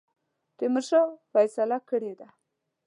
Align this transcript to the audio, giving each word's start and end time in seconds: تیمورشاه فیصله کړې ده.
تیمورشاه 0.57 1.07
فیصله 1.31 1.77
کړې 1.89 2.13
ده. 2.19 2.27